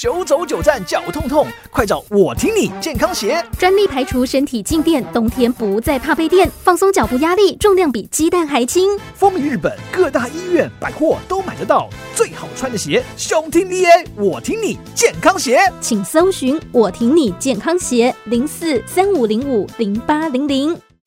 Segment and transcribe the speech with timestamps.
[0.00, 8.98] 九走九站脚痛痛，快找我听你健康鞋，专利排除身体静电，冬天不再怕被电，放松脚步压力，重量比鸡蛋还轻。
[9.14, 20.74] 风靡日本各大医院百货都买得到，最好穿的鞋，胸听 A，我听你健康鞋，请搜寻我听你健康鞋零四三五零五零八零零。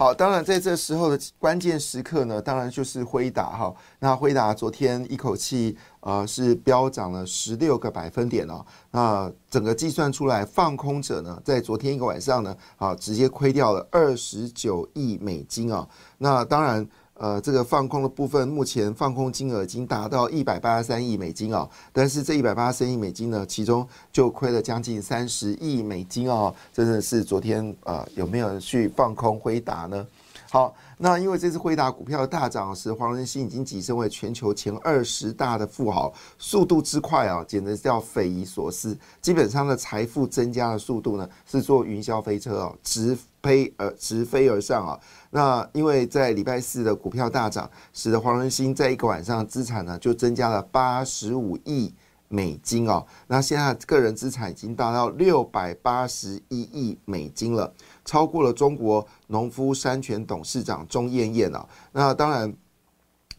[0.00, 3.74] 好，当然在这时候的关键时刻呢，当然就是辉达哈。
[3.98, 8.64] 那辉达昨天一口气呃是飙涨了十六个百分点哦。
[8.92, 15.86] 那整个计算出来，放空者呢在昨天一个晚上呢啊直接亏掉了二十九亿美金啊。
[16.16, 16.88] 那当然。
[17.20, 21.68] 呃，这个放空的部分，目前放空金额已经达到一百八十三亿美金哦。
[21.92, 26.54] 但是这一百八十三亿美金呢，其中就亏了将近三十亿美金哦。
[26.72, 30.06] 真的是昨天呃，有没有人去放空辉达呢？
[30.48, 38.96] 好，那因为这次辉达股票大涨，使黄仁勋已经跻身为全球前二十大的富豪，速度之快啊，简直叫匪夷所思。
[39.20, 44.98] 基本上的财富增加的速度呢，是坐云霄飞车哦，直飞而直飞而上啊。
[45.30, 51.94] 那因为在礼拜四的股票大涨，使得黄仁勋在一个晚上资产呢就增加了八十五亿
[52.26, 53.06] 美金哦。
[53.28, 57.72] 那现在个人资产已经达到六百八十一亿美金了，
[58.04, 61.68] 超过了中国农夫山泉董事长钟艳艳啊。
[61.92, 62.52] 那当然，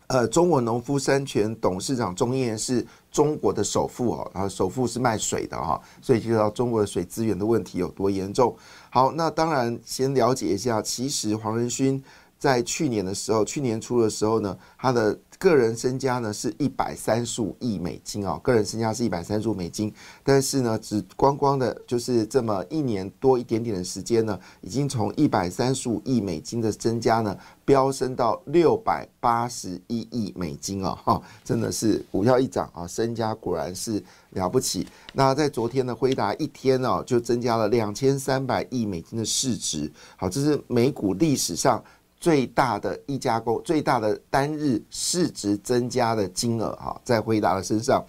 [0.07, 8.55] 呃，中国农夫山泉董事长钟燕是中国的首富哦，然后首富是卖水的哈，所以就知道中国的水资源的问题有多严重。
[8.89, 10.81] 好，那当然先了解一下。
[10.81, 12.01] 其实黄仁勋
[12.39, 19.91] 在去年的时候，去年初的时候呢，他的个人身家呢是一百三十五亿美金啊，个人身家是一百三十五美金。
[20.23, 27.35] 但是呢，只光光的就是这么一年多一点点的时间呢，已经从一百三十五亿美金的增加呢，
[27.65, 30.95] 飙升到六百八十一亿美金啊！
[31.03, 34.03] 哈，真的是股票一涨啊，身家果然是。
[34.31, 34.87] 了不起！
[35.11, 39.91] 那在昨天的辉达一天哦，就增加了两千三百亿美金的市值。
[40.15, 41.83] 好，这是美股历史上
[42.21, 48.01] 最大的一家公最大的单日市值增加的金额哈，在辉达的身上。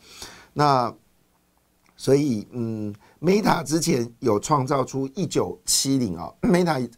[0.52, 0.94] 那
[1.96, 6.88] 所以嗯，Meta 之前有创造出一九七零啊， Meta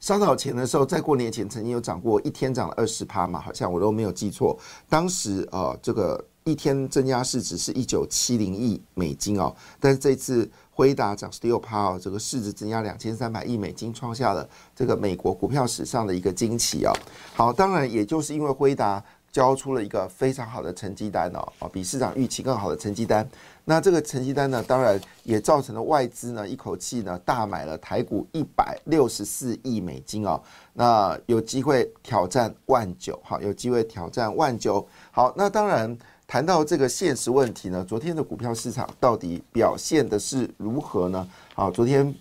[0.00, 4.58] 稍早前的时候，在过年前曾经有涨过一天涨了二十趴嘛，好像我都没有记错。
[4.88, 6.22] 当时啊，这个。
[6.46, 16.92] 一天增加市值是一九七零亿美金哦，但是这次辉达涨十六趴哦，这个市值增加两千三百亿美金，创下了这个美国股票史上的一个惊奇哦。
[17.32, 23.24] 好，当然也就是因为辉达交出了一个非常好的成绩单哦，哦，比市场预期更好的成绩单。
[23.64, 30.42] 那这个成绩单呢，当然也造成了外资呢一口气呢大买了台股一百六十四亿美金哦，
[30.72, 34.84] 那有机会挑战万九，好，有机会挑战万九。
[35.12, 35.96] 好，那当然。
[36.26, 41.28] 谈到这个现实问题呢，昨天的股票市场到底表现的是如何呢？
[41.54, 42.12] 好，昨天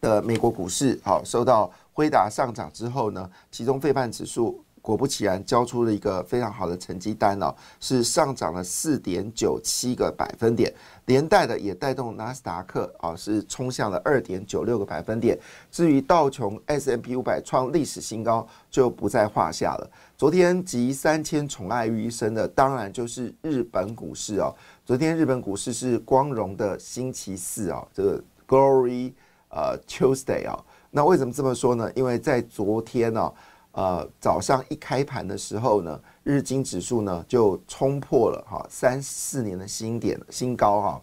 [0.00, 10.70] 的美国股市好受到辉达上涨之后呢，其中费半指数果不其然交出了一个非常好的成绩单哦，是上涨了四点九七个百分点。
[11.06, 15.38] 连带的也带动纳斯达克啊，是冲向了二点九六个百分点。
[15.70, 19.90] 至于道琼 S M P 五百创历史新高，就不在话下了。
[20.16, 24.54] 昨天集三千宠爱于一身的，当然就是日本股市哦。
[24.84, 29.12] 昨天日本股市是光荣的星期四哦，这个 Glory
[29.48, 30.58] 呃 Tuesday 啊。
[30.90, 31.90] 那为什么这么说呢？
[31.94, 33.32] 因为在昨天呢，
[33.72, 36.00] 呃早上一开盘的时候呢。
[36.24, 41.02] 日经指数呢就冲破了哈三四年的新点新高哈，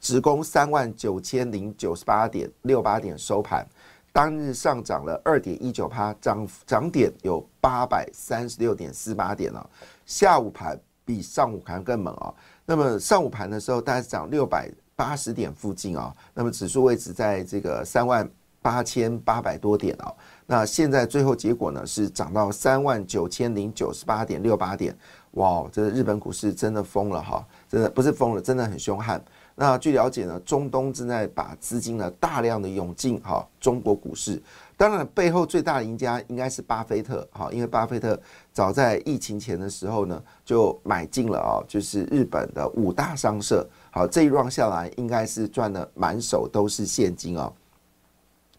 [0.00, 3.64] 直攻三万九千零九十八点六八点收盘，
[4.12, 9.70] 当日上涨了二点一九趴，涨涨点有八百三十六点四八点了。
[10.04, 12.34] 下午盘比上午盘更猛啊，
[12.66, 18.28] 那么上午盘的时候大概涨六百八十点附近啊，那么指数位置在这个三万
[18.60, 20.12] 八千八百多点啊。
[20.46, 24.94] 那现在最后结果呢是涨到三万九千零九十八点六八点，
[25.32, 29.22] 哇，这日本股市真的疯了哈，真的不是疯了，真的很凶悍。
[29.56, 34.42] 那据了解呢，中东正在把资金呢大量的涌进哈中国股市。
[34.76, 38.20] 当然，背后最大的赢家应该是巴菲特哈，因为巴菲特
[38.52, 43.66] 早在疫情前的时候呢就买进了啊，就是日本的五大商社。
[43.92, 47.50] 好，这一轮下来应该是赚的满手都是现金哦。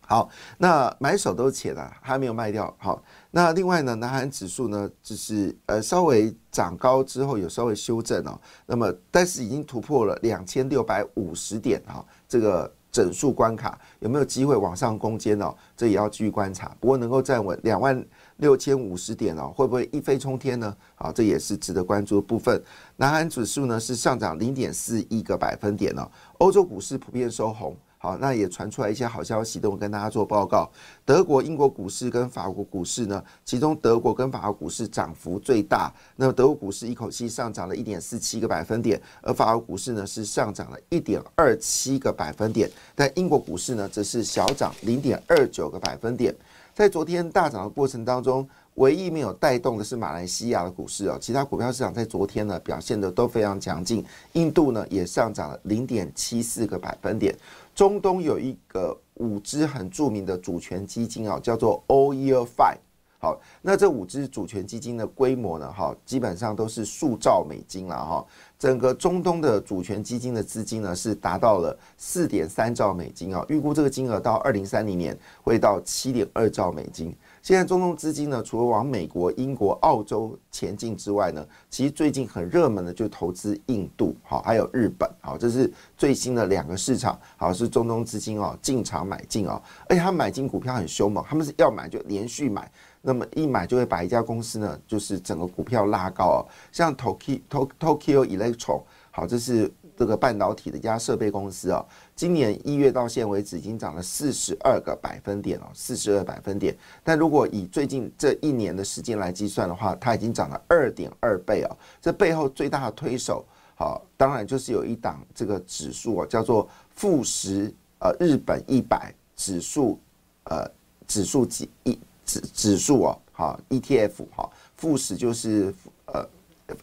[0.07, 0.29] 好，
[0.59, 2.71] 那买手都是钱啊，还没有卖掉。
[2.77, 8.39] 好，那另外呢，南韩指数呢，就是呃稍微涨高之后有稍微修正哦。
[8.67, 15.51] 那么，但是已经突破了两千六百五十点哈，这个整数关卡有没有机会往上攻坚呢？
[15.75, 16.75] 这也要继续观察。
[16.79, 18.05] 不过能够站稳两万
[18.37, 20.77] 六千五十点哦，会不会一飞冲天呢？
[20.93, 22.61] 好，这也是值得关注的部分。
[22.95, 26.07] 南韩指数呢是上涨零点四一个百分点哦，
[26.37, 27.75] 欧洲股市普遍收红。
[28.05, 30.69] 好，那也传出来一些好消息，等我跟大家做报告。
[31.03, 35.91] 德国、英国股市跟法国股市呢，其中德国跟法国股市涨幅最大。
[36.15, 42.69] 那么德国股市一口气上涨了一点四七个百分点，而法国股市呢是上涨了一点二七个百分点。
[42.93, 46.31] 但英国股市呢则是小涨零点二九个百分点。
[46.75, 48.47] 在昨天大涨的过程当中。
[48.75, 54.03] 唯一没有带动的是马来西亚的股市哦，其他股票市场在昨天呢表现的都非常强劲。
[54.33, 57.33] 印度呢也上涨了零点七四个百分点。
[57.75, 62.77] 中东有一个五只很著名的主权基金啊，叫做 All Year Five。
[63.19, 68.25] 好，那这五只主权基金的规模呢，哈，基本上都是数兆美金了哈。
[68.57, 73.43] 整个中东的主权基金的资金呢，是达到了四点三兆美金啊。
[73.49, 77.15] 预估这个金额到二零三零年会到七点二兆美金。
[77.45, 92.67] 现在中东资金呢，除了往美国、英国、澳洲前进之外呢，其实最近很热门的就投资印度，好，还有日本，好，这是最新的两个市场，好，是中东资金哦进场买进哦，而且他买进股票很凶猛，他们是要买就连续买，
[93.03, 97.39] 那么一买就会把一家公司呢，就是整个股票拉高哦，像 Tokyo
[97.79, 98.81] Tokyo Electron，
[99.11, 99.71] 好，这是。
[99.97, 101.85] 这个半导体的一家设备公司哦，
[102.15, 106.73] 今年一月到现为止已经涨了四十二个百分点哦，四十二百分点。
[107.03, 111.77] 但如果以最近这一年的时间来计算的话，它已经涨了二点二倍哦。
[112.01, 113.43] 这背后最大的推手，
[113.75, 117.69] 好，当然就是有一档这个指数哦，叫做富时
[117.99, 119.99] 呃日本一百指数
[120.45, 120.65] 呃
[121.05, 125.73] 指数几一指指数哦，好 ETF 哈，富时就是
[126.05, 126.25] 呃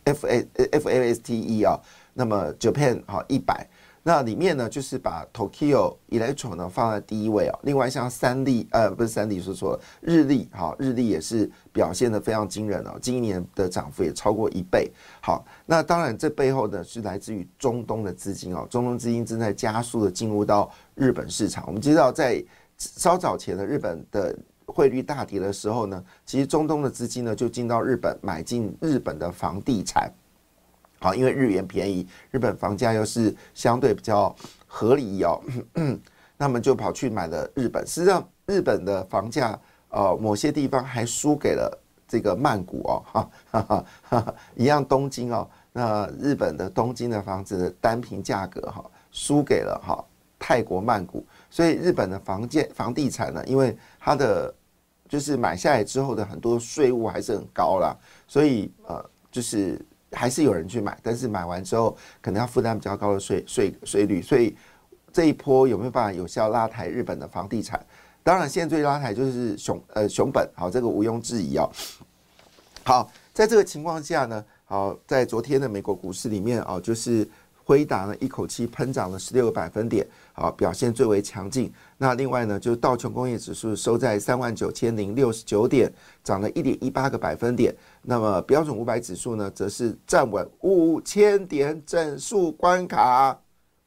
[0.05, 1.81] F A F A S T E 啊。
[2.15, 3.67] 那么 Japan 好一百，
[4.05, 7.59] 那里面呢就是把 Tokyo Electro 呢放在第一位啊。
[7.63, 14.91] 另外像三立呃不是三立说错了，日立哈日立也是表现的非常惊人哦，今年的涨幅也超过一倍。
[15.21, 21.65] 好，那当然这背后呢是来自于中东的资金哦，中东资金正在加速的进入到日本市场。
[21.67, 22.45] 我们知道在
[22.77, 30.13] 稍早前的日本的汇率大跌的时候呢，其实中东的资金呢就进到日本买进日本的房地产。
[31.03, 34.33] 好，因为日元便宜，日本房价又是相对比较
[34.69, 35.43] 合理哦，
[36.39, 37.85] 那么就跑去买了日本。
[37.85, 39.59] 实际上，日本的房价
[39.89, 41.77] 呃，某些地方还输给了
[42.07, 50.05] 这个曼谷哦，哈，哈哈，一样东京哦，那日本的东京的房子的单平价格哈，输给了哈
[50.39, 51.27] 泰国曼谷。
[51.51, 54.55] 所以日本的房建房地产呢，因为它的
[55.09, 57.93] 就是买下来之后的很多税务还是很高啦，
[58.29, 59.85] 所以呃，就是。
[60.13, 64.57] 还是有人去买，但是买完之后可能要负担比较高的税税税率，所以
[65.13, 67.85] 这一波有没有办法有效拉抬日本的房地产？
[68.23, 71.71] 当然，现在最拉抬就是熊呃熊本，好，这个毋庸置疑哦。
[72.85, 77.29] 好，在这个情况下呢，好，在昨天的美国股市里面哦，就是。
[77.73, 81.73] 辉达呢，一口气喷涨了十六个百分点，好，表现最为强劲。
[81.97, 85.91] 那另外呢，就是道琼工业指数收在三万九千零六十九点，
[86.23, 87.75] 涨了一点一八个百分点。
[88.03, 93.41] 那么标准五百指数呢，则是站稳五千点整数关卡，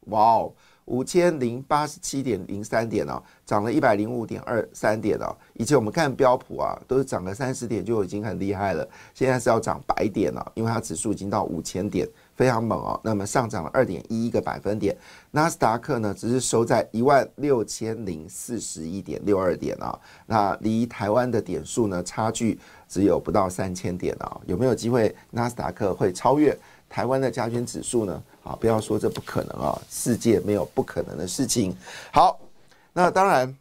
[0.07, 0.51] 哇哦！
[0.85, 5.35] 五千零八十七点零三点哦，涨了一百零五点二三点哦。
[5.53, 12.99] 以前我们看标普啊，都是涨了三十点就已经很厉害了，现在是要涨百点了，因为它指数已经到五千点，非常猛哦。
[13.03, 14.95] 那么上涨了二点一一个百分点，
[15.31, 26.57] 纳斯达克呢只是收在一万六千零四十一点六二点啊，那离台湾的点数呢差距只有不到三千点啊，有没有机会纳斯达克会超越？
[26.87, 28.23] 台湾的加权指数呢？
[28.43, 29.81] 啊，不要说这不可能啊！
[29.89, 31.75] 世界没有不可能的事情。
[32.13, 32.39] 好，
[32.93, 33.53] 那当然，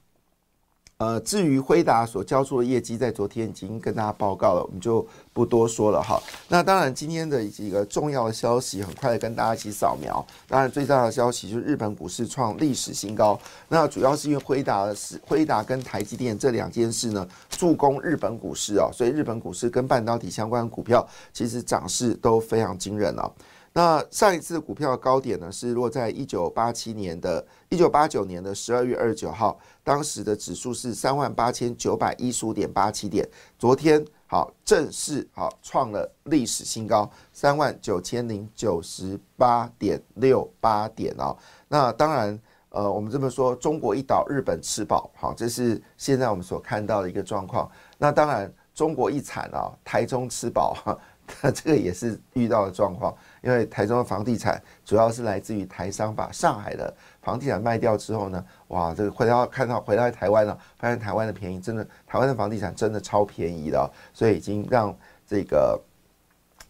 [0.99, 6.23] 呃，至于辉达所交出的业绩，在昨天已经跟大家报告了，我们就不多说了哈。
[6.49, 10.25] 那当然，今天的几个重要的消息，很快的跟大家一起扫描。
[10.47, 13.39] 当然，最大的消息就是日本股市创历史新高。
[13.69, 23.29] 那主要是因为辉达是辉达跟台积电这两件事呢，助攻日本股市啊，所以日本股市跟半导体相关的股票其实涨势都非常惊人啊。
[23.77, 33.29] 那上一次股票高点呢，是落在一九八七年的一九八九年的十二月二十九号，当时的指数是三万八千九百一十五点八七点。
[33.59, 41.37] 昨天好正式好创了历史新高，三万九千零九十八点六八点哦。
[41.67, 47.69] 那当然，呃，我们这么说，中国一倒，日本吃饱，好，这是现在我们所看到的一个状况。
[47.99, 50.77] 那当然，中国一惨啊，台中吃饱，
[51.53, 53.13] 这个也是遇到的状况。
[53.45, 64.97] 因为台中的房地产主要是来自于台商把上海的房地产卖掉之后呢，哇，这个回到看到回到台湾了，发现台湾的便宜，真的台湾的房地产真的超便宜的，所以已经让
[65.27, 65.79] 这个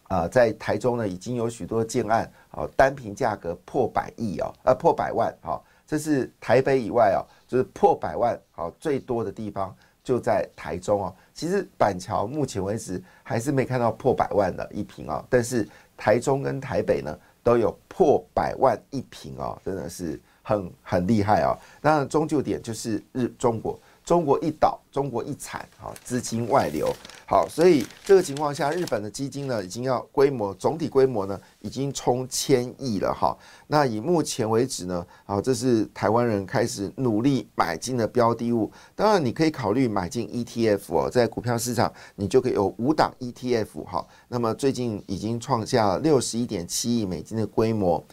[0.09, 11.15] 啊，在台中呢已经有许多建案啊，单品价格破百亿哦，呃，破百万啊，这是台北以外哦，就是破百万好最多的地方就在台中哦。
[11.33, 15.69] 其实板桥目前为止还是没看到破百万的一平啊，但是。
[15.97, 21.59] 台中跟台北呢都有破百万一平哦，真的是很很厉害哦。
[21.81, 23.79] 那，终究点就是日中国。
[24.05, 26.95] 中国一倒，中国一惨，好资金外流，
[27.27, 33.35] 好，所以这个情况下，日本的基金呢，已经要规模总体规模呢，已经冲千亿了哈。
[33.67, 38.71] 那以目前为止呢，好，这是台湾人开始努力买进的标的物。
[38.95, 44.07] 当然，你可以考虑买进 ETF 哦，在股票市场你就可以有五档 ETF 哈。
[44.29, 48.05] 那么最近已经创下六十一点七亿美金的规模。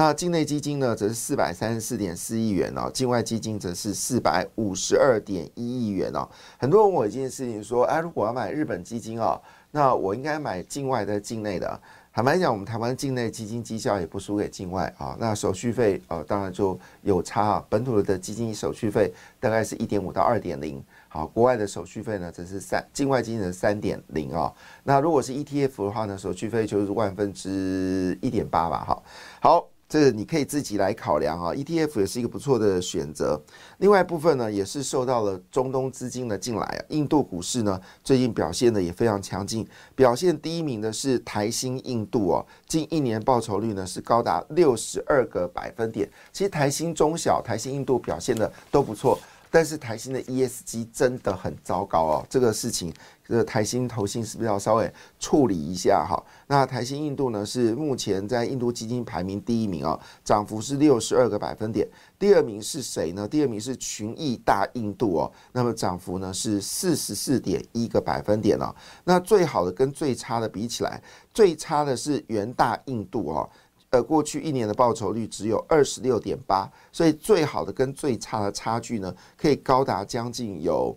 [0.00, 6.26] 那境内基金呢，则是四百三十四点四亿元哦，境外基金则是四百五十二点一亿元哦。
[6.58, 9.38] 很多人问我一件事情，说，哎，如果要买日本基金哦，
[9.72, 11.78] 那我应该买境外的境内的？
[12.14, 15.14] 坦白讲，我们台湾境内基金绩效也不输给境外啊。
[15.20, 17.66] 那手续费呃，当然就有差啊。
[17.68, 24.50] 本土的基金手续费大概是一点五到二点零，好，国外的手续费呢，则是三，境外基金的三点零啊。
[24.82, 29.02] 那如果是 ETF 的话呢，手续费就是万分之一点八吧，哈，
[29.42, 29.68] 好。
[29.90, 33.42] 这你可以自己来考量啊，ETF 也是一个不错的选择。
[33.78, 36.84] 另外部分呢，也是受到了中东资金的进来啊。
[36.90, 39.66] 印度股市呢，最近表现的也非常强劲，
[39.96, 46.08] 表现第一名的是台新印度哦，近一年报酬率呢是高达六十二个百分点。
[46.32, 49.18] 其实台新中小、台新印度表现的都不错。
[49.50, 52.92] 但是台新的 ESG 真的很糟糕哦，这个事情，
[53.26, 56.22] 这个台新投信是不是要稍微处理一下哈？
[56.46, 61.88] 那台新印度呢是目前在印度基金排名第一名哦，涨幅是六十二个百分点。
[62.18, 63.26] 第二名是谁呢？
[63.26, 68.74] 第二名是群益大印度哦，那么涨幅呢是四十四点一个百分点哦。
[69.04, 71.02] 那最好的跟最差的比起来，
[71.34, 73.50] 最差的是元大印度哦。
[73.90, 80.96] 呃，过去一年的报酬率只有二十六点八，所以最好的跟最差的差距呢，可以高达将近有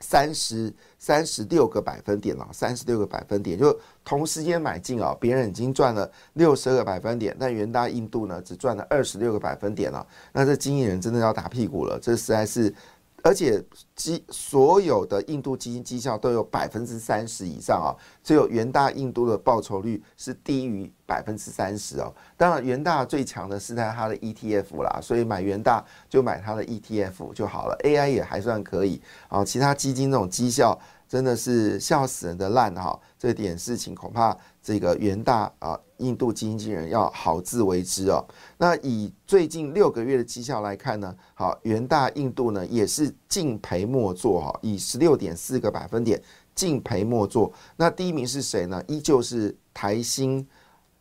[0.00, 12.74] 三十三十六个百分点了，三十六个百分点，就同时间买进啊，别人已经赚了六十二个百分点，但元大印度呢只赚了二十六个百分点了，那这经纪人真的要打屁股了，这实在是。
[13.22, 13.62] 而且
[13.94, 22.12] 基所有的印度基金绩效都有百分之三十以上啊，只有元大印度的报酬率是低于百分之三十哦。
[22.36, 27.78] 当然，元大最强的是在它的 ETF 啦，所以买元大就买它的 ETF 就好了。
[27.84, 30.78] AI 也还算可以啊，其他基金这种绩效。
[31.10, 32.96] 真的是笑死人的烂哈！
[33.18, 38.24] 这点事情恐怕这个元大啊，印度基金人要好自为之哦。
[38.58, 46.22] 那以最近六个月的绩效来看呢，好，元大印度呢也是净赔莫做哈，以十六点四个百分点
[46.54, 47.52] 净赔莫做。
[47.74, 48.80] 那第一名是谁呢？
[48.86, 50.46] 依旧是台新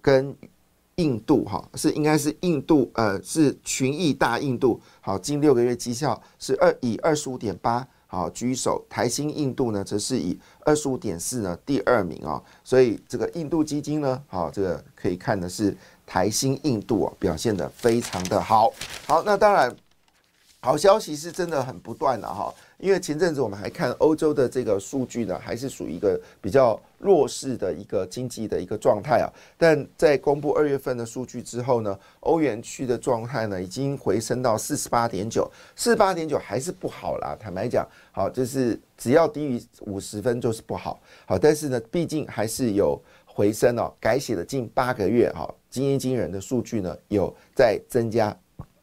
[0.02, 0.36] 跟
[0.96, 7.88] 印度哈，是应该是印度呃是群益大印度好，近六个月绩效是二以二十五点八。
[8.12, 18.74] 好，居首台新印度呢，则是以二十五点四呢第二名啊，所以这个印度基金呢，好，这个可以看的是台新印度啊，表现的非常的好。
[19.06, 19.72] 好，那当然，
[20.60, 22.52] 好消息是真的很不断的哈。
[22.80, 29.28] 因为前阵子我们还看欧洲的这个数据呢，还是属于一个比较弱势的一个经济的一个状态啊。
[29.58, 37.38] 但在公布二月份的数据之后呢，欧元区的状态呢已经回升到四十八点九，四十八点九还是不好啦。
[37.38, 41.00] 坦白讲，好就是只要低于五十分就是不好。
[41.26, 48.36] 好，但是呢，毕竟还是有回升哦，改写了近八个月哈，经营惊人的数据呢有在增加。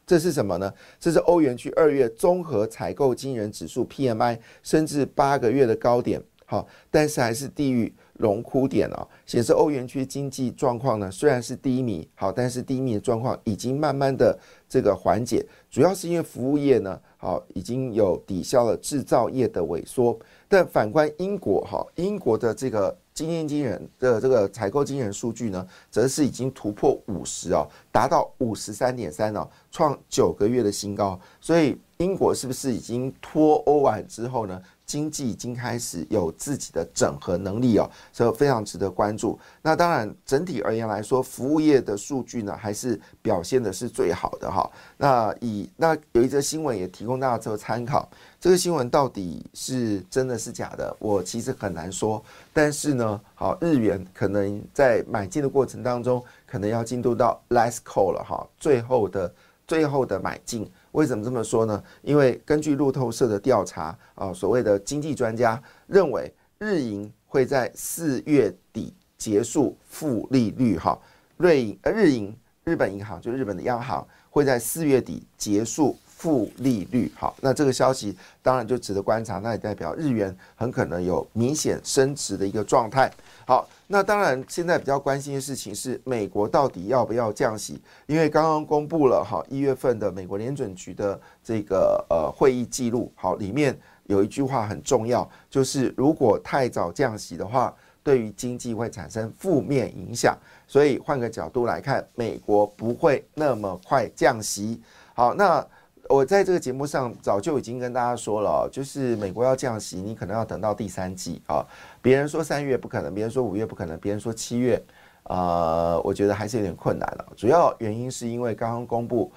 [0.07, 0.73] 这是什么呢？
[1.01, 22.97] 这是欧元区二月综合采购经人指数 PMI 升至八个月的高点，好，但是还是低于荣枯点哦，显示欧元区经济状况呢虽然是低迷，好，但是低迷的状况已经慢慢的这个缓解，主要是因为服务业呢，好，已经有抵消了制造业的萎缩，但反观英国哈，英国的这个。
[23.17, 31.19] 今天惊人的这个采购惊人数据呢，则是已经突破五十哦，达到五十三点三哦，创九个月的新高。
[31.41, 34.61] 所以英国是不是已经脱欧完之后呢？
[34.87, 39.37] 经济已经开始有自己的整合能力哦，所以非常值得关注。
[39.61, 44.67] 那当然，整体而言来说，服务业的数据呢，还是表现的是最好的哈。
[44.95, 52.23] 那以那有一则新闻也提供大家做参考，这个新闻到底是真的是假的，我其实很难说。
[52.53, 59.33] 但是呢，好，日元可能在买进的过程当中，可能要进入到 last call 了哈，最后的
[59.67, 60.65] 最后的买进。
[60.97, 61.83] 为什么这么说呢？
[62.01, 70.75] 因为根据路透社的调查啊，所谓的经济专家认为，日银会在四月底结束负利率。
[70.75, 70.99] 哈，
[71.37, 75.95] 瑞银呃，日银日本银行就日本的央行会在四月底结束。
[76.17, 83.07] 负利率，好，那这个消息当然就值得观察，那也代表日元很可能有明显升值的一个状态。
[83.45, 87.79] 好，那当然现在比较关心的事情是美国到底要不要降息？
[88.07, 97.71] 因为刚刚公布了哈一月份的美国联准局的这个呃会议记录，好，里面有一句话很重要，就是如果太早降息的话，
[98.01, 100.35] 对于经济会产生负面影响。
[100.67, 104.81] 所以换个角度来看，美国不会那么快降息。
[105.13, 105.63] 好，那。
[106.09, 111.65] 我在这个节目上早就已经跟大家说了，就是美国要降息，你可能要等到第三季啊。
[112.01, 114.81] 别人说三月不可能，别人说五月不可能，别人说七月，
[115.23, 117.25] 呃，我觉得还是有点困难了。
[117.35, 119.31] 主要原因是因为刚刚公布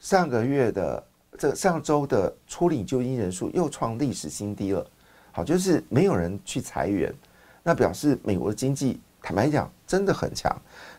[0.00, 1.04] 上个月的
[1.36, 4.86] 这上周的初领就医人数又创历史新低了。
[5.32, 7.12] 好，就是没有人去裁员，
[7.62, 10.50] 那表示美国的经济坦白讲真的很强。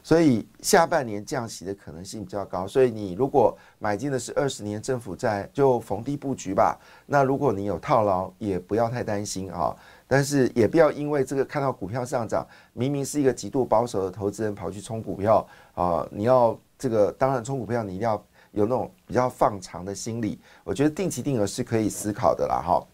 [0.03, 6.79] 所以下半年降息的可能性比较高，所以你如果买进的是二十年政府债，就逢低布局吧。
[7.07, 9.75] 那如果你有套牢，也不要太担心啊。
[10.07, 16.07] 但是也不要因为这个看到股票上涨，明明是一个极度保守的投资人跑去冲股票啊。
[16.11, 20.39] 你要这个当然冲股票，你一定要有那种比较放长的心理。
[20.63, 22.85] 我觉得定期定额是可以思考的啦，哈。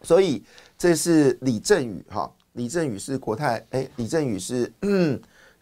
[0.00, 0.44] 所以
[0.78, 4.72] 这是李振宇哈，李振宇是国泰，哎，李振宇是。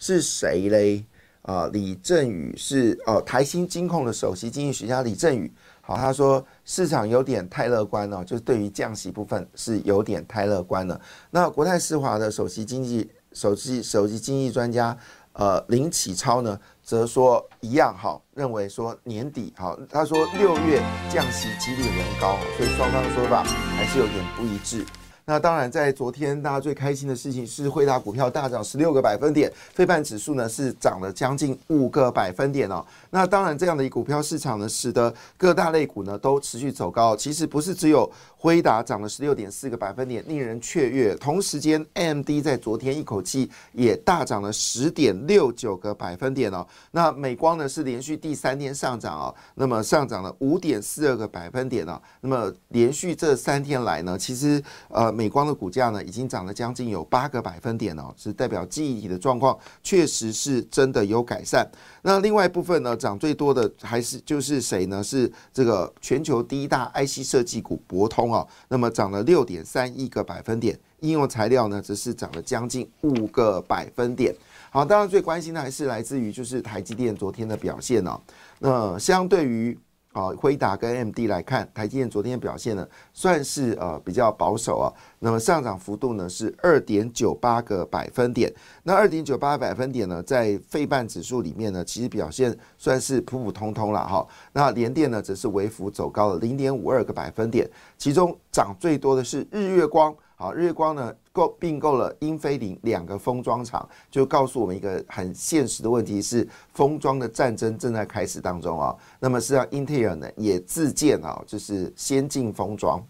[0.04, 1.04] 是谁嘞？
[1.42, 5.52] 啊，李振宇是哦，台新金控的首席经济学家李振宇。
[5.80, 11.00] 好，他说市场有点太乐观了，就是对于降息部分是有点太乐观了。
[11.30, 14.98] 那国泰世华的首席经济首席首席经济专家
[15.34, 23.44] 呃林启超呢，则说一样好，认为说年底好，他说六月降息几率仍高，所以双方的说法
[23.76, 24.84] 还是有点不一致。
[25.24, 32.84] 那当然，在昨天大家最开心的事情是惠达股票大涨十六个百分点，非半指数呢是涨了将近五个百分点哦。
[33.08, 37.14] 那当然，这样的一股票市场呢，使得各大类股呢都持续走高。
[37.14, 41.14] 其实不是只有辉达涨了十六点四个百分点，令人雀跃。
[41.14, 46.66] 同时间，AMD 在昨天一口气也大涨了十点六九个百分点哦。
[46.90, 52.00] 那美光呢是连续第三天上涨哦，那么上涨了五点四二个百分点哦。
[52.20, 55.11] 那么连续这三天来呢，其实呃。
[55.12, 61.70] 美光的股价呢，已经涨了将近有八个百分点哦，是代表记忆体的状况确实是真的有改善。
[62.02, 65.02] 那另外一部分呢，涨最多的还是就是谁呢？
[65.02, 70.78] 是这个全球第一大 IC 设计股博通哦，那么涨了六点三一个百分点。
[71.00, 74.32] 应用材料呢，则是涨了将近五个百分点。
[74.70, 78.20] 好，当然最关心的还是来自于就是台积电昨天的表现哦。
[78.60, 79.76] 那相对于
[80.12, 84.92] 啊，辉达跟 M D 来看，台积电昨天表现呢，算是呃比较保守啊。
[85.18, 88.52] 那么上涨幅度呢是二点九八个百分点。
[88.82, 94.26] 那二点九八百分点呢，在费半指数里面呢，其实表现算是普普通通了哈。
[94.52, 97.68] 那联电呢，则是微幅走高了零点五二个百分点。
[97.96, 100.14] 其中涨最多的是日月光。
[100.42, 108.92] 啊，日光呢购并购了英飞凌两个封装厂，就告诉我们一个很现实的问题是，封装的战争正在开始当中啊。
[109.20, 113.00] 那么实际上，英特尔呢也自建啊，就是先进封装。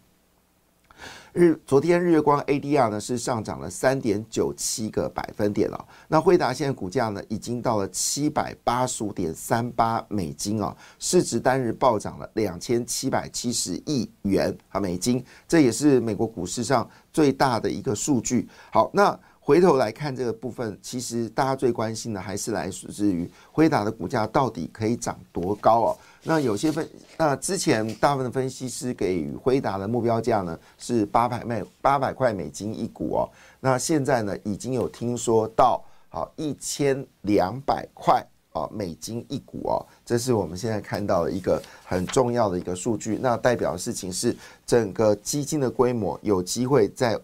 [1.35, 5.89] 日昨天日月光 ADR 呢是上涨了三点九七个百分点了。
[6.07, 18.47] 那惠达现在股价呢已经到了七百八十五点三八美金啊，市值单日暴涨了两千七百七十亿元啊美金，这也是美国股市上最大的一个数据。
[18.71, 25.99] 好，那回头来看这个部分，其实大家最关心的还是来自于辉达的股价到底可以涨多高哦。
[26.23, 33.29] 那有些分，那之前大部分的分析师给予辉达的目标价呢是八百美八百块美金一股哦。
[33.59, 43.19] 那现在呢已经有听说到好一千两百块啊美金一股哦，这是我们现在看到的一个很重要的一个数据。
[43.21, 47.19] 那代表的事情是整个基金的规模有机会在。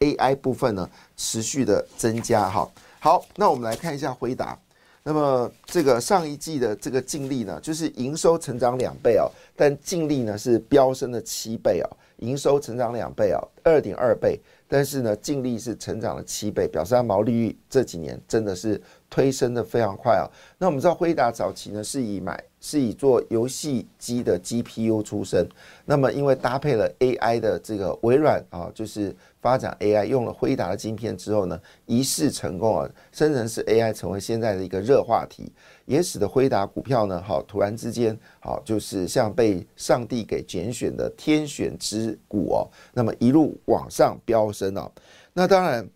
[0.00, 2.66] AI 部分呢，持续的增加哈。
[2.98, 4.58] 好，那我们来看一下回答。
[5.02, 11.88] 那么这个上一季的这个净利呢，就是营收成长两倍哦，但净利呢是飙升了七倍哦。
[12.18, 20.24] 营收成长两倍哦，二点二倍，但是呢净利是成长了七倍，表示它毛利率这几年真的是推升的非常快哦。
[20.56, 22.42] 那我们知道辉达早期呢是以买。
[22.60, 25.48] 是以做游戏机的 GPU 出身，
[25.86, 35.50] 那么因为搭配了 AI 的这个微软啊，就是发展 AI 用了辉达的晶片之后呢，一试成功啊，生成式 AI 成为现在的一个热话题，
[35.86, 44.92] 也使得辉达股票呢，好突然之间好就是像被上帝给拣选的天选之股哦，那么一路往上飙升哦，
[45.32, 45.88] 那当然。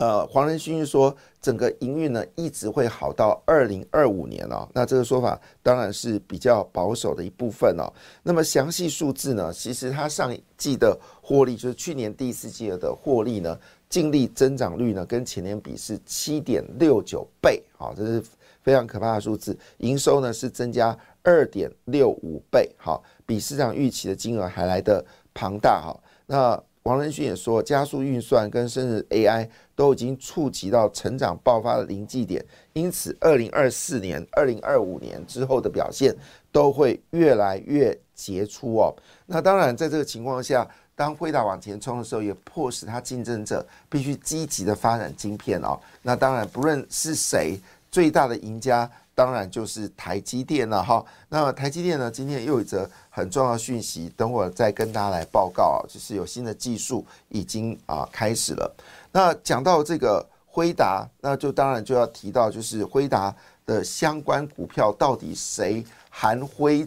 [0.00, 4.66] 呃，黄仁勋说，整个营运呢一直会好到二零二五年哦。
[4.72, 7.84] 那这个说法当然是比较保守的一部分哦。
[8.22, 13.58] 那么详细数字呢，其实它上一季的获利，就是去年第四季的获利呢，
[13.90, 18.24] 净利增长率呢跟前年比是七点六九倍，好，这是
[18.62, 19.54] 非常可怕的数字。
[19.80, 26.00] 营收呢是增加二点六五倍，好，比市场预期的金额还来得庞大哈。
[26.24, 36.12] 那王仁勋也说，加速运算跟甚至 AI 都已经触及到成长爆发的临界点，因此，二零二四年、二零二五年之后的表现
[36.50, 38.92] 都会越来越杰出哦。
[39.26, 45.78] 那当然，在这个情况下，当辉达往前冲的时候，也迫使它竞争者必须积极的发展晶片哦。
[46.02, 47.56] 那当然，不论是谁，
[47.88, 48.90] 最大的赢家。
[49.20, 51.04] 当然就是台积电了哈。
[51.28, 58.74] 那台积电呢，今天又有一则很重要的讯息，等会再跟大家来报告啊，就是有新的技术已经啊开始了。
[59.12, 63.34] 那讲到这个辉达，那就当然就要提到，就是辉达
[63.66, 66.82] 的相关股票到底谁含灰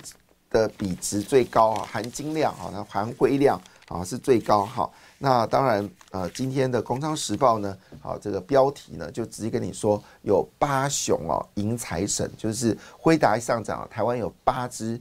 [0.49, 1.87] 的比值最高啊？
[1.87, 3.61] 含金量啊，那含灰量
[3.93, 4.89] 啊是最高哈。
[5.19, 14.99] 那当然，呃，今天的《工商时报》呢，好，这个标题呢就直接跟你说，有八雄哦，迎财神，就是辉达上涨，台湾有八只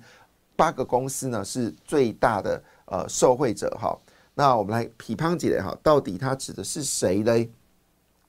[0.55, 3.99] 八个公司呢是最大的呃受惠者哈。
[4.35, 7.51] 那我们来批判起来哈，到底它指的是谁嘞？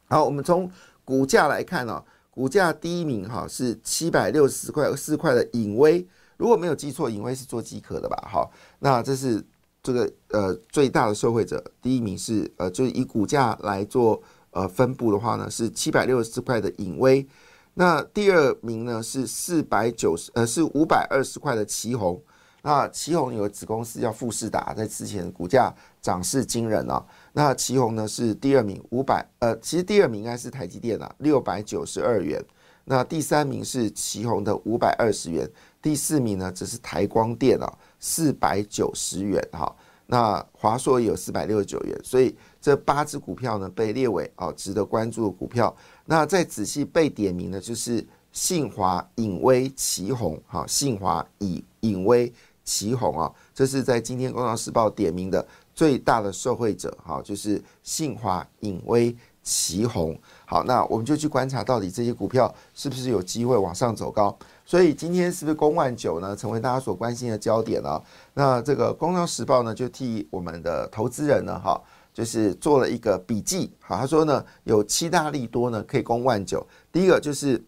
[0.08, 0.72] 好，我们从
[1.06, 8.18] 股价来看哦，股价第一名哈是七百六十块四块的影威，如果没有记错，影威是做机壳的吧？
[8.28, 9.46] 好，那这是。
[9.84, 14.20] 这个呃最大的受惠者，第一名是呃，就是以股价来做
[14.52, 17.28] 呃分布的话呢，是七百六十四块的影威。
[17.74, 22.22] 那第二名呢是四百九十呃是五百二十块的旗宏。
[22.62, 27.06] 那旗宏有个子公司叫富士达，在之前股价涨势惊人啊。
[27.34, 32.42] 那旗宏呢是第二名，五百呃其实第二名应该是台积电啊，六百九十二元。
[32.86, 35.50] 那第三名是旗宏的五百二十元，
[35.84, 37.72] 第四名呢则是台光电啊。
[38.00, 39.74] 四百九十元哈，
[40.08, 45.74] 那华硕有四百六十九元，所以这八只股票呢被列为哦值得关注的股票。
[46.04, 52.30] 那再仔细被点名的，就是信华、影威、旗宏哈，信华、以影威、
[52.66, 60.20] 旗宏啊，这是在今天《工商时报》点名的最大的受惠者哈，就是信华、影威、旗宏。
[60.54, 64.38] 好，那我们就去观察到底这些股票是不是有机会往上走高。
[64.64, 66.36] 所以今天是不是公万九呢？
[66.36, 68.00] 成为大家所关心的焦点呢？
[68.36, 71.82] 那这个《工商时报》呢，就替我们的投资人呢，哈，
[72.14, 73.74] 就是做了一个笔记。
[73.82, 76.64] 好，他说呢，有七大利多呢，可以攻万九。
[76.92, 77.60] 第一个就是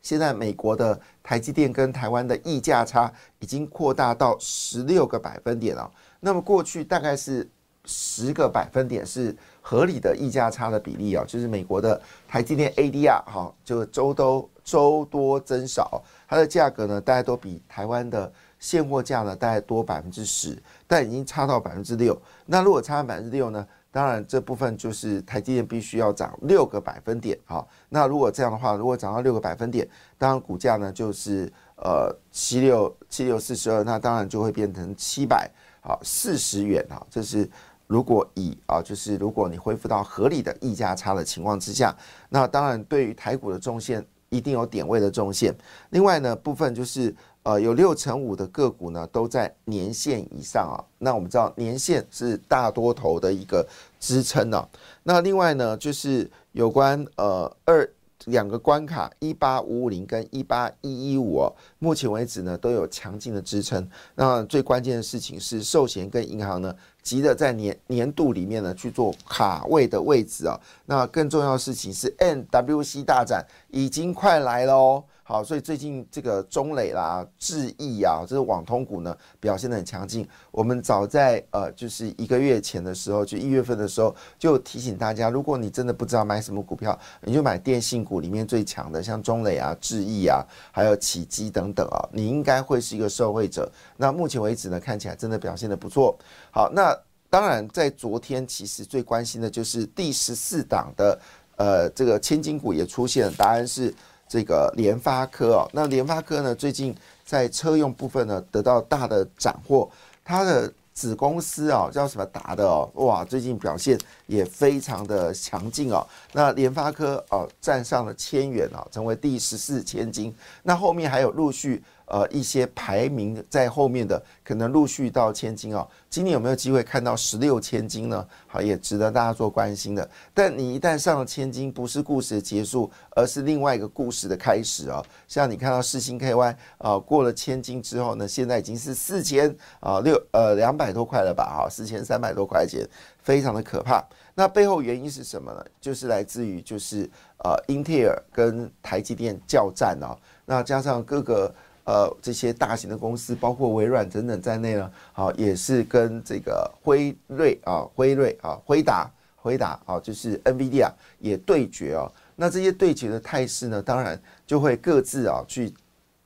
[0.00, 5.92] 现在美国的台积电跟台湾的溢价差已经扩大到十六个百分点了。
[6.20, 7.46] 那么过去大概是
[7.84, 14.48] 十个百分点是合理的溢价差的比例啊，就是美国的台积电 ADR 哈，就周都。
[14.62, 22.16] 周多增少，它的价格呢，大概都比台湾的现货价呢，大概多百分之十，但已经差到百分之六。
[22.46, 27.66] 那如果差百分之六呢，当然这部分就是台积电必须要涨六个百分点啊。
[27.88, 37.04] 那如果这样的话，如果涨到六个百分点，当然股价呢就是呃七六七六四十二，那当然就会变成七百啊四十元啊。
[37.10, 37.50] 这是
[37.90, 41.92] 如果以啊，就是如果你恢复到合理的溢价差的情况之下，
[42.28, 44.06] 那当然对于台股的中线。
[44.32, 45.52] 一定有点位的中线。
[45.88, 50.78] 另外呢，部分就是呃有六成五的个股呢都在年线以上啊。
[50.98, 53.66] 那我们知道年线是大多头的一个
[53.98, 54.68] 支撑啊。
[55.02, 57.90] 那另外呢，就是有关呃二。
[58.26, 63.88] 两个关卡一八五五零跟一八一一五哦，目前为止呢都有强劲的支撑。
[64.14, 70.58] 那最关键的事情是，寿险跟银行呢急着在年年度里面呢去做卡位的位置啊。
[70.86, 75.04] 那更重要的事情是，NWC 大展已经快来了哦。
[75.30, 80.28] 好，所以最近这个中磊啦、智毅啊，这个网通股呢表现的很强劲。
[80.50, 93.70] 我们早在呃，就是一个月前的时候，就一月份的时候，就提醒大家，如果你真的不知道买什么股票，你就买电信股里面最强的，像中磊啊、智毅啊，还有启基等等啊，你应该会是一个受惠者。
[93.96, 96.18] 那目前为止呢，看起来真的表现的不错。
[96.50, 96.92] 好，那
[97.30, 101.20] 当然在昨天，其实最关心的就是第十四档的
[101.54, 103.94] 呃这个千金股也出现了，答案是。
[104.30, 109.90] 这个联发科哦，那联发科呢，最近在车用部分呢得到大的斩获，
[110.24, 116.06] 它的子公司哦叫什么达的哦，哇，最近表现也非常的强劲哦。
[116.32, 121.82] 那联发科哦站上了千元哦，成为第十四千金，那后面还有陆续。
[122.10, 125.86] 呃，一些排名在后面的可能陆续到千金哦。
[126.08, 128.26] 今年有没有机会看到十六千金呢？
[128.48, 130.10] 好，也值得大家做关心的。
[130.34, 135.00] 但你一旦上了千金，不是故事的结束，而是另外一个故事的开始哦。
[135.28, 141.44] 像你看到世星 KY 啊，过了千金之后呢，现在已经是四千啊六呃两百多块了吧？
[141.44, 142.84] 哈，四千三百多块钱，
[143.22, 144.04] 非常的可怕。
[144.34, 145.64] 那背后原因是什么呢？
[145.80, 147.08] 就是来自于就是
[147.44, 150.18] 呃英特尔跟台积电较战哦。
[150.44, 151.54] 那加上各个。
[151.84, 162.10] 呃，这些大型的公司，包括微软等等在内呢，好，也是跟这个辉瑞啊、辉瑞啊、辉达、辉达啊，就是 NVIDIA 也对决哦。
[162.36, 165.74] 那这些对决的态势呢，当然就会各自啊去，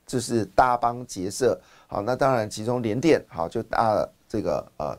[0.05, 1.59] 就是搭帮结社。
[1.87, 4.97] 好，那当然其中联电好就搭了这个呃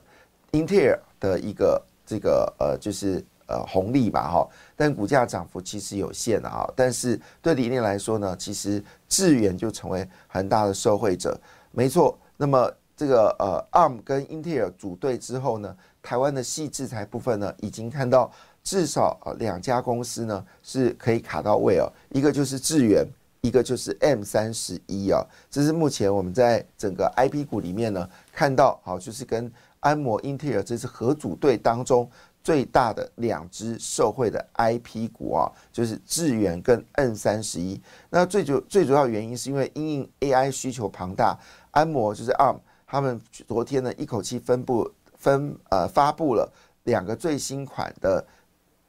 [0.52, 3.24] 英特尔的一个这个呃就是。
[3.48, 6.68] 呃，红利嘛，哈，但股价涨幅其实有限的哈。
[6.74, 11.38] 但是对理念来说呢，其实智远就成为很大的受惠者，
[11.70, 12.18] 没错。
[12.36, 18.30] 那么这个呃，ARM 跟英特尔组队之后呢，台湾的细制裁部分呢，已经看到
[18.64, 23.06] 至少呃两家公司呢是可以卡到位哦，一个就是智远，
[23.42, 25.24] 一个就是 M 三十一啊。
[25.48, 32.10] 这是目前我们在整个 IP 股里面呢看到，好，就是跟安摩、英特尔这次合组队当中。
[32.46, 37.80] 最大的两只受惠的 IP 股啊，就是智远跟 N 三十一。
[38.08, 41.36] 那最主最主要原因是因为因应 AI 需求庞大，
[41.72, 46.48] 安摩就是 ARM，他们昨天呢一口气分布分呃发布了
[46.84, 48.24] 两个最新款的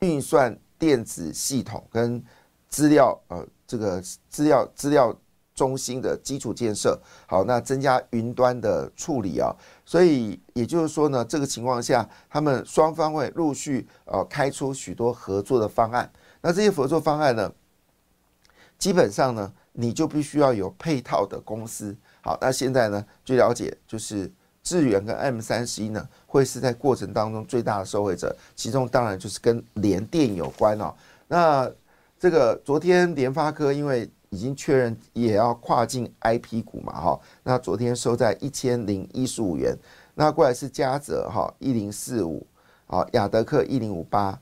[0.02, 2.24] 运算电子系统跟
[2.70, 5.17] 资料呃这个资料资料。
[5.58, 9.52] 中心的基础建设好，那增加云端的处理啊，
[9.84, 16.10] 所以也就是说呢，这个情况下，他们双方会陆续呃开出许多合作的方案。
[16.41, 17.52] 那这些合作方案呢，
[18.78, 21.98] 基本上呢，你就必须要有配套的公司。
[22.22, 30.93] 好，那现在呢，据了解，就是智源跟 M 三十一呢，会是在过程当中最大的受惠者，其中当然就是跟联电有关哦。
[31.28, 31.67] 那
[32.20, 39.74] 这个昨天联发科因为已经确认也要跨境 IP 股嘛，哈，那昨天收在一千零一十五元，
[40.16, 42.46] 那过来是嘉泽哈一零四五，
[42.88, 44.38] 好雅德克一零五八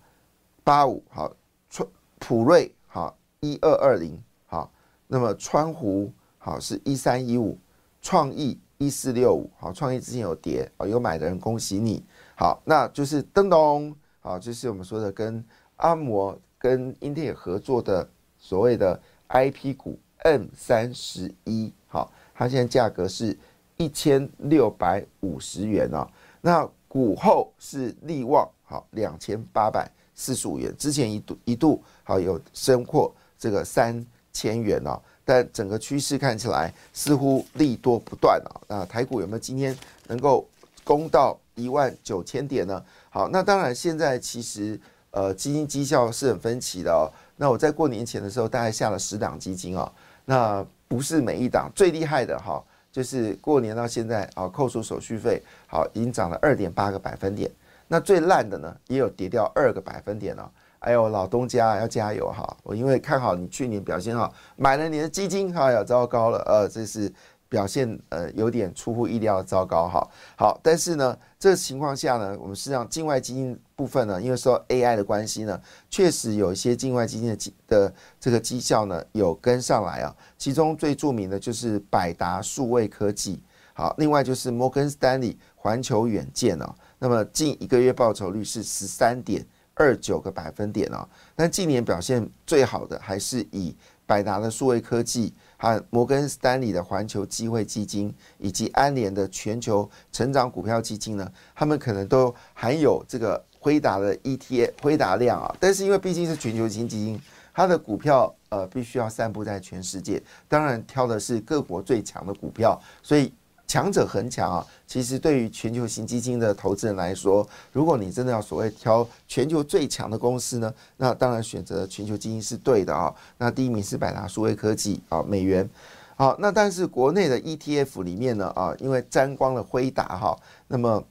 [0.63, 1.31] 八五，好
[1.69, 4.71] 川普瑞好一二二零，好，
[5.07, 7.55] 那么川湖好是一三一五，
[8.01, 12.03] 创意一四六五，好创意之前有跌，啊有买的人恭喜你，
[12.35, 15.45] 好，那就是噔噔，好就是我们说的跟
[15.75, 18.99] 阿摩跟英特尔合作的所谓的。
[19.27, 23.37] I P 股 N 三十一，好，它现在价格是
[23.77, 26.07] 一千六百五十元哦。
[26.41, 30.73] 那股后是利旺，好，两千八百四十五元。
[30.77, 38.61] 之前一度一度好有升破这个三千元哦，但整个趋势看起来似乎利多不断啊。
[38.67, 40.47] 那台股有没有今天能够
[40.83, 42.83] 攻到一万九千点呢？
[43.09, 44.79] 好，那当然现在其实
[45.15, 47.09] 呃基金绩效是很分歧的哦。
[47.37, 49.91] 那我在过年前的时候，大概下了十档基金哦，
[50.25, 57.49] 那不是每一档最厉害的哈，就是过年到现在啊，扣除手续费，好，已经涨了二点八个百分点。
[57.87, 60.51] 那最烂的呢，也有跌掉二个百分点了。
[60.79, 62.55] 哎呦，老东家要加油哈！
[62.61, 67.11] 我因为看好你去年表现好，买了你的基金，哎呀，糟糕了，呃，这是
[67.47, 70.05] 表现呃有点出乎意料糟糕哈。
[70.37, 80.15] 好，但是呢，这个情况下呢，我们实际上境外基金部分呢，因为说 AI 的关系呢，确实有一些境外基金的的这个绩效呢有跟上来啊。
[80.37, 83.41] 其中最著名的就是百达数位科技，
[83.73, 86.75] 好，另外就是摩根斯丹利环球远见哦。
[86.99, 91.07] 那么近一个月报酬率是十三点二九个百分点哦。
[91.35, 95.33] 但近年表现最好的还是以百达的数位科技。
[95.57, 105.55] 和摩根斯丹利的环球机会基金以及安联的全球成长股票基金呢，他们可能都含有这个辉达的 ETF 辉达量啊。
[105.59, 107.21] 但是因为毕竟是全球型基金，
[107.53, 113.33] 它的股票呃必须要散布在全世界，当然挑的是各国最强的股票，所以。
[113.67, 114.65] 强者恒强啊！
[114.85, 123.13] 其实对于全球型基金的投资人来说，如果你真的要所谓挑全球最强的公司呢，那当然选择全球基金是对的啊。
[123.37, 125.67] 那第一名是百达数位科技啊，美元。
[126.15, 131.03] 好，那但是国内的 ETF 里面呢啊，因为沾光了辉达哈，那么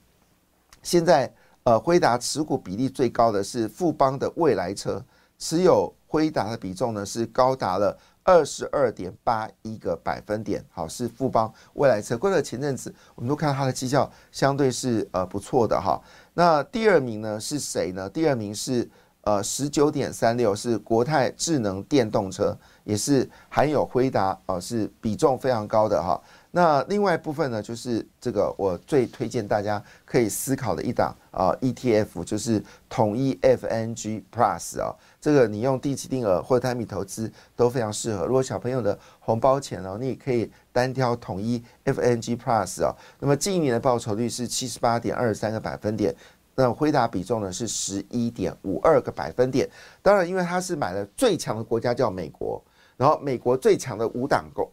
[0.81, 1.31] 现在
[1.63, 5.03] 呃辉达持股比例最高的是富邦的未来车，
[5.37, 7.97] 持有辉达的比重呢是高达了。
[8.27, 12.17] 二十二点八一个百分点，好是富邦未来车。
[12.17, 16.01] 过了前阵子，我们都看到它的绩效相对是呃不错的哈。
[16.33, 18.09] 那第二名呢是谁呢？
[18.09, 18.89] 第二名是
[19.21, 26.19] 呃十九点三六，是国泰智能电动车，也是含有辉达啊，是比重非常高的哈。
[26.55, 34.95] 那另外一部分呢，就是这个我最推荐大家可以思考的一档啊 ETF，就是统一 FNG Plus 啊。
[35.19, 38.25] 这个你用定期定额或者单笔投资都非常适合。
[38.25, 42.95] 如果小朋友的红包钱哦，你也可以单挑统一 FNG Plus 啊。
[43.19, 46.15] 那么近一年的报酬率是七十八点二三个百分点，
[46.55, 49.69] 那辉达比重呢是十一点五二个百分点。
[50.01, 52.63] 当然，因为它是买了最强的国家叫美国，
[52.95, 54.65] 然后美国最强的五档公。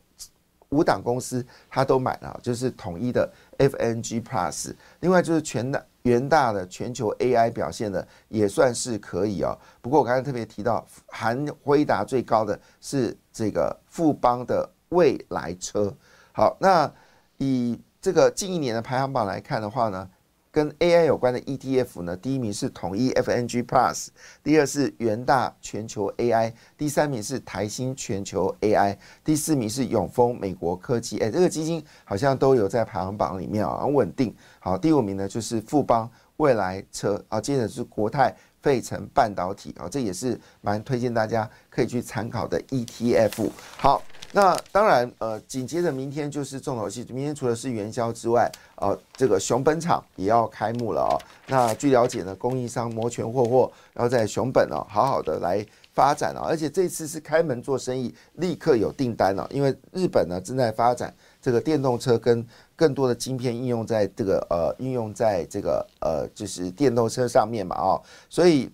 [0.73, 9.57] 五档公司他都买了，就是统一的 FNG Plus，另外就是全大元大的全球 AI 表现的也算是可以哦。
[9.81, 15.95] 不过我刚才特别提到，含辉达最高的是这个富邦的未来车。
[16.33, 16.91] 好，那
[17.37, 20.09] 以这个近一年的排行榜来看的话呢？
[20.53, 24.09] 跟 AI 有关的 ETF 呢，第一名是统一 FNG Plus，
[24.45, 31.19] 第二是元大全球 AI，第三名是台新全球 AI，第四名是永丰美国科技。
[31.21, 34.35] 哎，这个基金好像都有在排行榜里面啊，很稳定。
[34.59, 43.49] 好，第五名呢就是富邦未来车啊，接着是国泰费城半导体啊，这也是蛮推荐大家可以去参考的 ETF。
[43.79, 44.03] 好。
[44.35, 47.05] 那当然，呃，紧接着明天就是重头戏。
[47.11, 48.51] 明天除了是元宵之外，
[48.83, 51.15] 呃，这个熊本厂也要开幕了哦。
[51.47, 55.65] 那据了解呢，供应商摩拳霍霍，然后在熊本哦，好好的来
[55.95, 56.41] 发展哦。
[56.45, 59.49] 而且这次是开门做生意，立刻有订单了。
[59.53, 68.71] 因为日本呢正在发展这个电动车，跟更多的晶片应用在这个呃，应用在这个呃，就是电动车上面嘛哦，所以。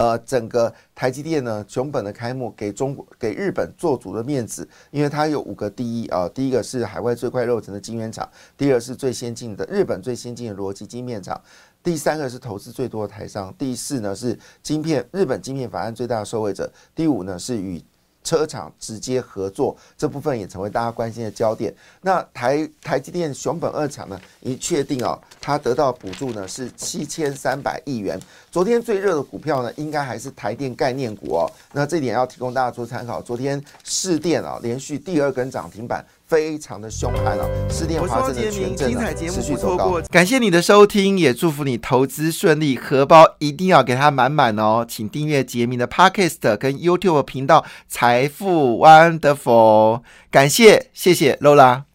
[0.00, 6.26] 呃，整个台积电呢，熊本的开幕给中国、给日本做足了面子，因为它有五个第一啊。
[6.26, 11.38] 第一个是海外最快肉成的晶圆厂，第二是最先进的日本最先进的逻辑晶片厂，
[11.82, 17.84] 第三个是投资最多的台商，第四呢是晶片日本晶片法案最大的受惠者，第五呢是与。
[18.30, 21.74] 车厂直接合作这部分也成为大家关心的焦点。
[22.00, 28.16] 那台台积电熊本二厂呢，已确定啊，它得到补助呢是七千三百亿元。
[28.48, 31.50] 昨天最热的股票呢，应该还是台电概念股哦。
[31.72, 33.20] 那这点要提供大家做参考。
[33.20, 36.06] 昨天市电啊，连续第二根涨停板。
[36.30, 37.50] 非常的凶悍哦！
[37.68, 38.88] 市电华真的全正
[39.28, 40.00] 持续走高。
[40.10, 44.86] 感谢你的收听，也祝福你投资顺利，荷包一定要给它满满哦！
[44.88, 50.02] 请订阅杰明的 Podcast 跟 YouTube 频道财富 Wonderful。
[50.30, 51.89] 感谢，谢谢 Lola。